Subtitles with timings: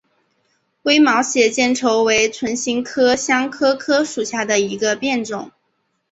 [0.81, 5.51] 微毛血见愁为唇形科香科科属下的一个变种。